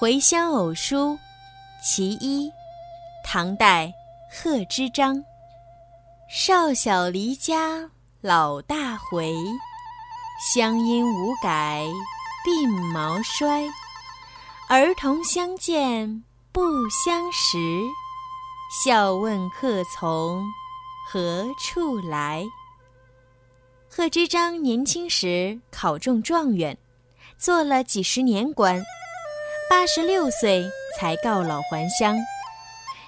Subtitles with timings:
[0.00, 1.14] 回乡偶书·
[1.82, 2.48] 其一，
[3.24, 3.92] 唐代，
[4.30, 5.20] 贺知章。
[6.30, 7.90] 少小离家
[8.20, 9.34] 老大回，
[10.54, 11.84] 乡音无改
[12.46, 13.68] 鬓毛衰。
[14.68, 16.22] 儿童相见
[16.52, 17.58] 不相识，
[18.84, 20.46] 笑问客从
[21.10, 22.44] 何处来。
[23.90, 26.78] 贺知章年轻时考中状元，
[27.36, 28.80] 做了几十年官。
[29.70, 32.16] 八十六岁才告老还乡，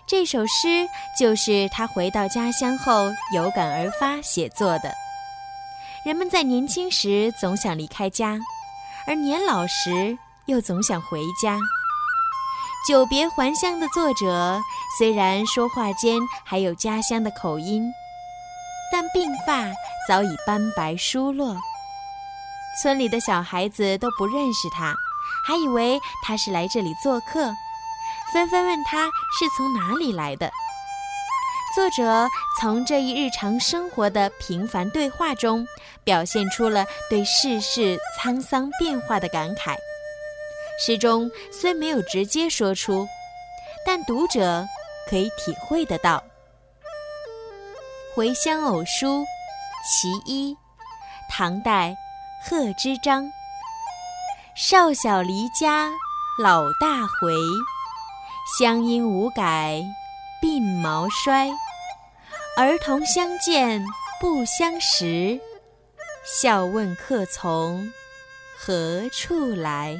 [0.06, 0.86] 这首诗
[1.18, 4.92] 就是他回到家乡后有感而发写作的。
[6.04, 8.38] 人们在年轻时总想离开家，
[9.06, 11.58] 而年老时又总想回家。
[12.86, 14.60] 久别还乡的作者，
[14.98, 17.90] 虽然说话间还有家乡的口音，
[18.92, 19.72] 但鬓发
[20.06, 21.56] 早已斑白疏落，
[22.82, 24.94] 村里的小孩子都不认识他。
[25.46, 27.52] 还以为他是来这里做客，
[28.32, 30.50] 纷纷问他是从哪里来的。
[31.74, 32.28] 作者
[32.60, 35.64] 从这一日常生活的平凡对话中，
[36.02, 39.76] 表现出了对世事沧桑变化的感慨。
[40.84, 43.06] 诗中虽没有直接说出，
[43.86, 44.66] 但读者
[45.08, 46.22] 可以体会得到。
[48.16, 49.22] 《回乡偶书·
[49.86, 50.52] 其一》，
[51.30, 51.94] 唐代，
[52.44, 53.30] 贺知章。
[54.62, 55.90] 少小离家
[56.38, 57.34] 老大回，
[58.58, 59.82] 乡音无改
[60.42, 61.48] 鬓毛衰。
[62.58, 63.82] 儿童相见
[64.20, 65.40] 不相识，
[66.26, 67.90] 笑问客从
[68.58, 69.96] 何处来。